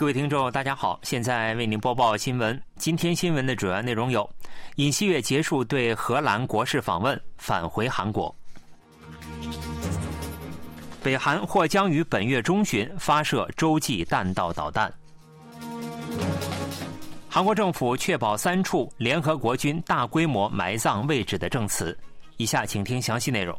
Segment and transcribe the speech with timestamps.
[0.00, 2.58] 各位听众，大家好，现在为您播报新闻。
[2.76, 4.26] 今天新闻的主要内容有：
[4.76, 8.34] 尹锡悦结束对荷兰国事访问，返回韩国；
[11.02, 14.90] 北韩或将于本月中旬发射洲际弹道导弹；
[17.28, 21.94] 韩国政府确保三处联合国军大规模埋葬位置的证词。
[22.38, 23.54] 以下请听详细内容。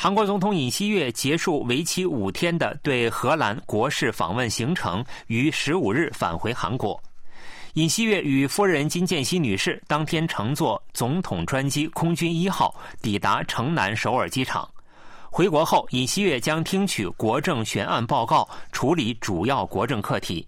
[0.00, 7.02] 韩国总统尹锡悦结束为期五天的对荷兰国事访问行程，于十五日返回韩国。
[7.72, 12.72] 尹锡悦与夫人金建熙女士当天乘坐总统专机空军一号
[13.02, 14.70] 抵达城南首尔机场。
[15.30, 20.46] 回国后，尹锡悦将听取国政悬案报告，处理主要国政课题。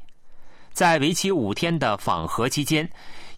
[0.80, 2.88] 在为期五天的访荷期间。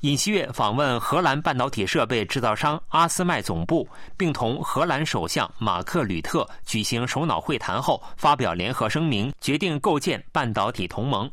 [0.03, 11.29] 尹锡悦访问荷兰半导体设备制造商阿斯麦总部，并同荷兰首相马克吕特举行首脑会谈后，发表联合声明，决定构建半导体同盟。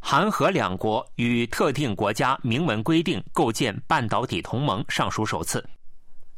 [0.00, 5.64] 韩荷两国与特定国家明文规定构建半导体同盟，尚属首次。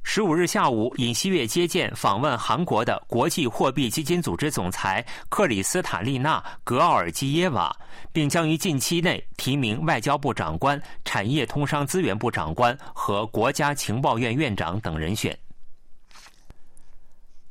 [0.02, 7.70] 十五日下午，尹锡悦接见访问韩国的国际货币基金组织总裁克里斯塔利娜·格奥尔基耶娃，
[8.10, 15.38] 并将于近期内提名外交部长官、产业通商资源部长官和国家情报院院长等人选。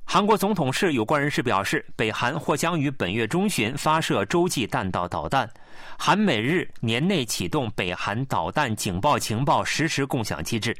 [0.03, 5.49] 韩国总统室有关人士表示，北韩或将于本月中旬发射洲际弹道导弹，
[5.97, 10.75] 韩美日年内启动北韩导弹警报情报实时共享机制。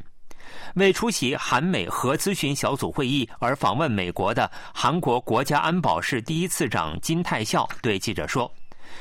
[0.76, 8.52] 为出席韩美核咨询小组会议而访问美国的韩国国家安保室第一次长金泰孝对记者说：“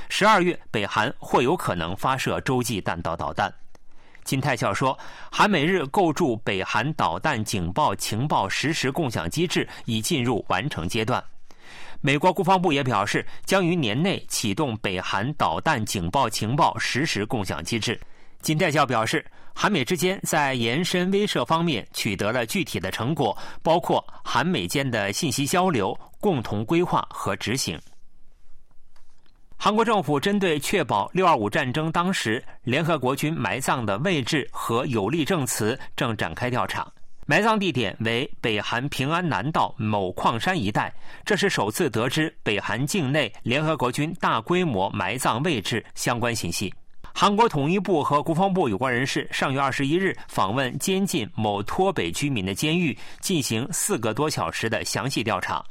[0.08, 3.52] 十二月，北韩或有可能发射洲际弹道导弹。”
[4.24, 4.98] 金泰孝说
[5.30, 11.22] ：“韩美日构筑北韩导弹警报情报实时共享机制已进入完成阶段。”
[12.02, 17.98] 美国国防部也表示，将于年内启动北韩导弹警报情报实时共享机制。
[18.46, 19.26] 金代教表示。
[19.58, 27.80] 韩美之间在延伸威慑方面取得了具体的成果，包括韩美间的信息交流、共同规划和执行。
[29.56, 36.86] 韩国政府针对确保六二五战争当时联合国军埋葬的位置和有力证词，正展开调查。
[37.24, 40.92] 埋葬地点为北韩平安南道某矿山一带，
[41.24, 46.70] 这是首次得知北韩境内联合国军大规模埋葬位置相关信息。
[47.18, 55.64] 韩国统一部和国防部有关人士上月二十一日访问监禁某脱北居民的监狱，进行四个多小时的详细调查。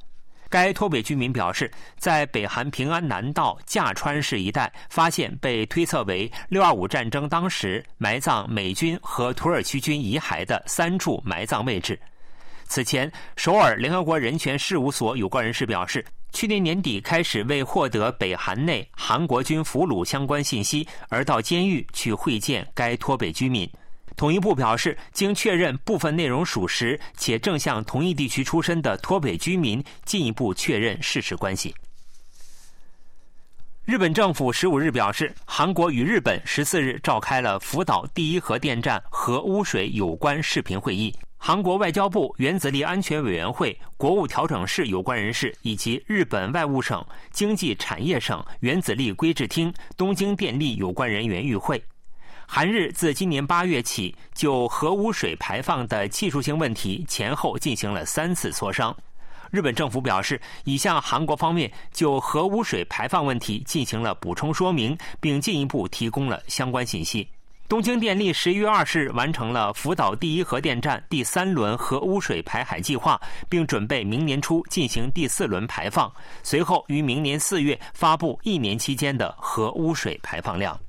[0.50, 1.70] 该脱北居民表示，
[2.00, 12.00] 在北韩平安南道驾川市一带发现被推测为六二五战争当时埋葬美军和土耳其军遗骸的三处埋葬位置。
[12.64, 16.04] 此前，首尔联合国人权事务所有关人士表示。
[16.36, 23.66] 去年年底开始，为获得北韩内韩国军俘虏相关信息，而到监狱去会见该脱北居民。
[24.18, 31.74] 统一部表示，经确认部分内容属实，且正向同一地区出身的脱北居民进一步确认事实关系。
[33.86, 41.16] 日本政府十五日表示，韩国与日本十四日召开了福岛第一核电站核污水有关视频会议。
[41.48, 51.80] 韩国外交部原子力安全委员会国务调整室有关人士以及日本外务省经济产业省原子力规制厅东京电力有关人员与会。
[52.48, 58.98] 韩日自今年八月起就核污水排放的技术性问题前后进行了三次磋商。
[59.52, 67.30] 日本政府表示，已向韩国方面就核污水排放问题进行了补充说明，并进一步提供了相关信息。
[67.68, 76.12] 东京电力十一月二十日完成了福岛第一核电站第三轮核污水排海计划，并准备明年初进行第四轮排放，
[76.44, 80.80] 随后于明年四月发布一年期间的核污水排放量。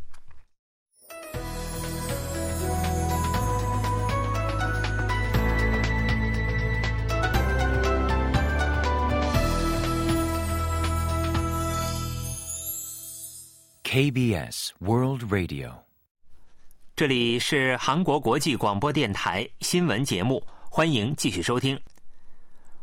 [13.82, 15.86] KBS World Radio。
[16.96, 21.78] 这里是韩国国际广播电台新闻节目，欢迎继续收听。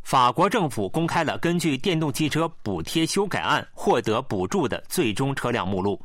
[0.03, 5.99] 法国政府公开了根据电动汽车补贴修改案获得补助的最终车辆目录。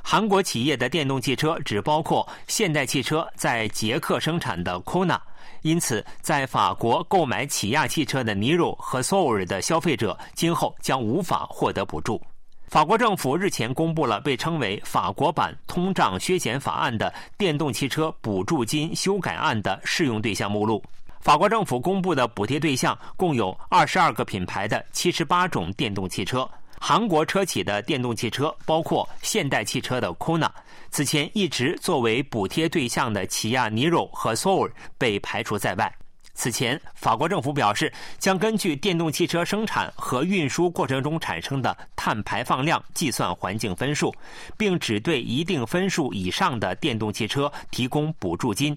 [0.00, 5.18] 韩国企业的电动汽车只包括现代汽车在捷克生产的 Kona，
[5.62, 12.22] 因此在法国购买起亚汽车的 Niro 和 Soul 的消费者今后将无法获得补助。
[12.70, 20.80] 法国政府日前公布了被称为“法国版通胀削减法案”的电动汽车补助金修改案的适用对象目录。
[21.18, 26.48] 法国政府公布的补贴对象共有二十二个品牌的七十八种电动汽车。
[26.78, 30.48] 韩国车企的电动汽车包括现代汽车的 Kona。
[30.92, 35.92] 此前一直作为补贴对象的起亚 Niro 和 Soul 被排除在外。
[36.40, 44.10] 此前，法国政府表示将根据电动汽车生产和运输过程中产生的碳排放量计算环境分数，
[44.56, 48.74] 并只对一定分数以上的电动汽车提供补助金，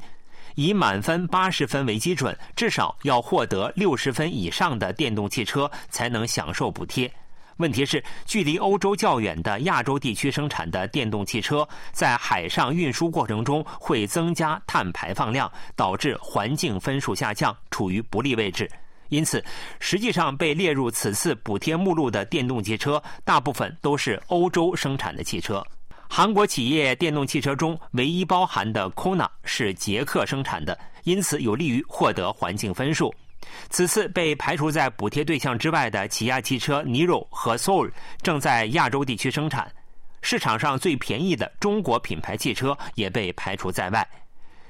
[0.55, 7.09] 以满分八十分为基准，至少要获得六十分以上的电动汽车才能享受补贴。
[7.57, 18.69] 问题是，距离欧洲较远的亚洲地区生产的电动汽车，在海上运输过程中会增加碳排放量，导致环境分数下降，处于不利位置。
[19.09, 19.43] 因此，
[19.79, 25.63] 实际上被列入此次补贴目录的电动汽车，大部分都是欧洲生产的汽车。
[26.09, 33.13] 韩国企业电动汽车中唯一包含的 Kona 是捷克生产的，因此有利于获得环境分数。
[33.69, 37.91] 此次被排除在补贴对象之外的起亚汽车 Niro 和 Soul
[38.21, 39.71] 正在亚洲地区生产，
[40.21, 44.07] 市场上最便宜的中国品牌汽车也被排除在外。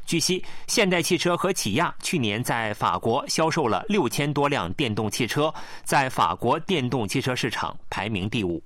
[0.06, 5.54] 据悉，现代汽车和起亚去年在法国销售了六千多辆电动汽车，
[5.84, 8.62] 在法国电动汽车市场排名第五。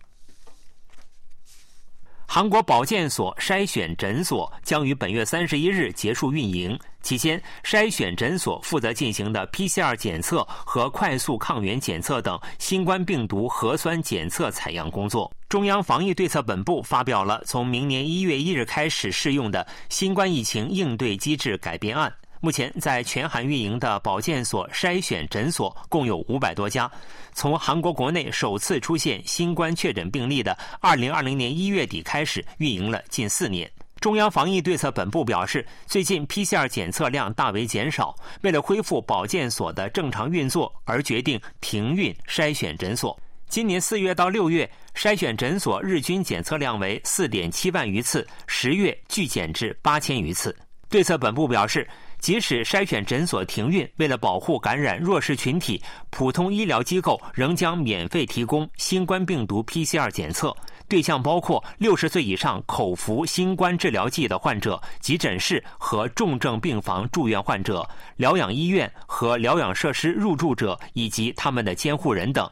[2.29, 6.77] 韩国保健所筛选诊所将于本月三十一日结束运营。
[7.01, 15.31] 期间，筛选诊所负责进行的 PCR 检测和快速抗原检测等新冠病毒核酸检测采样工作。
[15.47, 22.13] 中央防疫对策本部发表了从明年一月一日开始适用的新冠疫情应对机制改编案。
[22.39, 26.89] 目前，在全韩运营的保健所筛选诊所共有五百多家。
[27.33, 33.69] 从韩国国内首次出现新冠确诊病例的二零二零年一月底开始，运营了近四年。
[33.99, 43.19] 中央防疫对策本部表示，最近 PCR 检测量大为减少，为了恢复保健所的正常运作，而决定停运筛选诊所。
[43.49, 50.55] 今年四月到六月，筛选诊所日均检测量为四点七万余次，十月剧减至八千余次。
[50.89, 51.87] 对策本部表示。
[52.19, 60.55] 即使筛选诊所停运，为了保护感染弱势群体，普通医疗机构仍将免费提供新冠病毒 PCR 检测，
[60.89, 72.49] 对象包括六十岁以上口服新冠治疗剂的患者、急诊室和重症病房住院患者、疗养医院和疗养设施入住者以及他们的监护人等。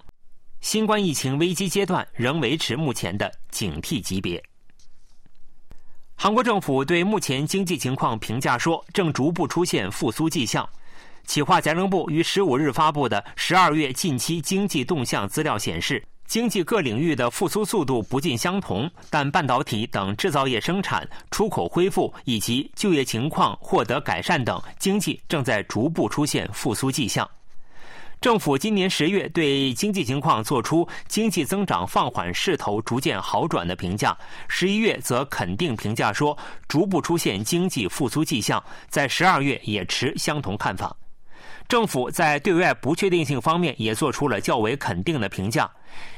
[0.61, 4.41] 新冠疫情危机阶段仍维持目前的警惕级别。
[6.17, 10.67] 韩国政府对目前经济情况评价说，正逐步出现复苏迹象。
[11.25, 27.29] 企划财政部于十五日发布的十二月近期经济动向资料显示，经济各领域的复苏速度不尽相同，但半导体等制造业生产、出口恢复以及就业情况获得改善等，经济正在逐步出现复苏迹象。
[28.25, 34.17] 政府今年十月对经济情况作出经济增长放缓势头逐渐好转的评价，
[34.47, 36.35] 十一月则肯定评价说
[36.67, 40.97] 逐步出现经济复苏迹象，在十二月也持相同看法。
[41.67, 45.69] 政府在对外不确定性方面也做出了较为肯定的评价。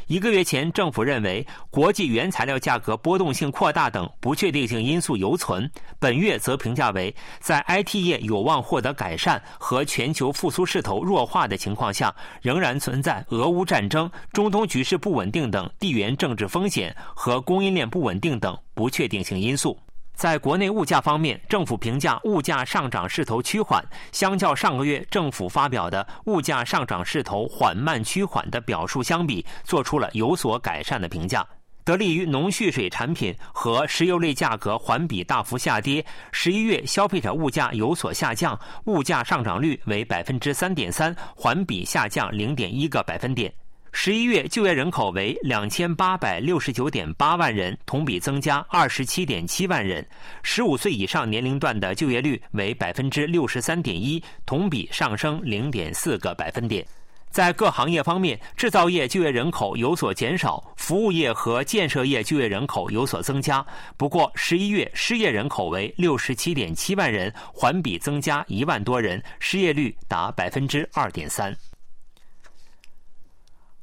[0.08, 5.70] 一个月前，政府认为国际原材料价格波动性扩大等不确定性因素犹存。
[6.00, 19.78] 本月则评价为在 IT 业有望获得改善和全球复苏势头弱化的情况下，仍然存在俄乌战争、中东局势不稳定等地缘政治风险和供应链不稳定等不确定性因素。
[20.18, 31.46] 在国内物价方面，政府评价物价上涨势头趋缓，相较上个月政府发表的物价上涨势头缓慢趋缓的表述相比，做出了有所改善的评价。
[31.84, 43.54] 得力于农畜水产品和石油类价格环比大幅下跌，十一月消费者物价有所下降，物价上涨率为百分之三点三，环比下降零点一个百分点。
[44.00, 50.08] 十一月就业人口为两千八百六十九点八万人，同比增加二十七点七万人。
[50.44, 56.86] 十五岁以上年龄段的就业率为百分之六十三点一，同比上升零点四个百分点。
[57.32, 63.66] 在各行业方面，制造业就业人口有所减少，服务业和建设业就业人口有所增加。
[63.98, 71.52] 不过，十一月失业人口为六十七点七万人，环比增加一万多人，失业率达百分之二点三。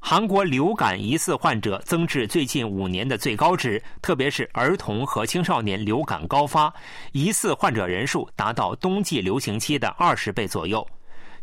[0.07, 6.71] 韩国流感疑似患者增至最近五年的最高值，特别是儿童和青少年流感高发，
[7.13, 10.87] 疑似患者人数达到冬季流行期的二十倍左右。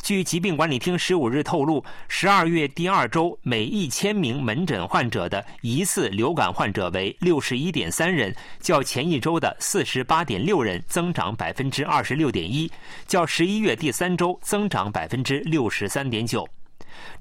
[0.03, 12.71] 据疾病管理厅十五日透露，十二月第二周每一千名门诊患者的疑似流感患者为六十一点三人，较前一周的四十八点六人增长百分之二十六点一，
[13.07, 16.47] 较十一月第三周增长百分之六十三点九。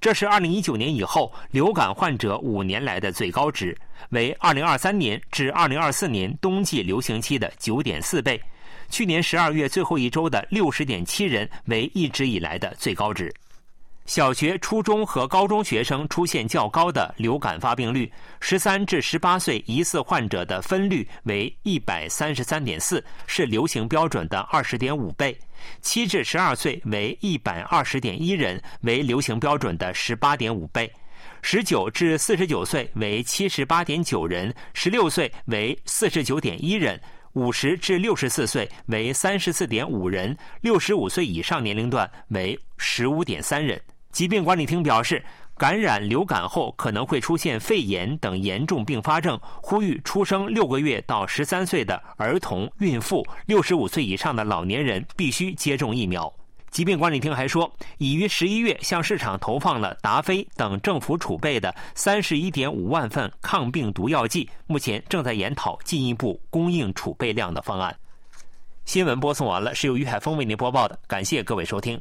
[0.00, 3.77] 这是二零一九年以后流感患者五年来的最高值，
[4.11, 8.41] 为二零二三年至二零二四年冬季流行期的九点四倍。
[8.89, 13.33] 去年十二月最后一周的六十点七人为一直以来的最高值。
[14.07, 25.33] 小学、初中和高中学生出现较高的流感发病率，十三至十八岁疑似患者的分率为一百三十三点四，是流行标准的二十点五倍；
[25.80, 30.88] 七至十二岁为一百二十点一人，为流行标准的十八点五倍；
[31.40, 37.00] 十九至四十九岁为七十八点九人，十六岁为四十九点一人。
[37.34, 43.80] 五十至六十四岁为三十四点五人，六十五岁以上年龄段为十五点三人。
[44.10, 45.25] 疾病管理厅表示，
[45.56, 56.32] 感染流感后可能会出现肺炎等严重并发症，呼吁出生六个月到十三岁的儿童、孕妇、六十五岁以上的老年人必须接种疫苗。
[56.71, 67.95] 疾病管理厅还说，已于十一月向市场投放了达菲等政府储备的三十一点五万份抗病毒药剂，目前正在研讨进一步供应储备量的方案。
[68.85, 72.00] 新闻播送完了，是由于海峰为您播报的，感谢各位收听。